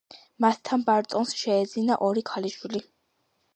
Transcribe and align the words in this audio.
მასთან 0.45 0.85
ბარტონს 0.87 1.35
შეეძინა 1.43 1.99
ორი 2.09 2.27
ქალიშვილი. 2.33 2.85